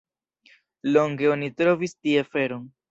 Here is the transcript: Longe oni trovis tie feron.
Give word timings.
Longe 0.95 1.31
oni 1.37 1.53
trovis 1.63 1.97
tie 2.03 2.29
feron. 2.33 2.71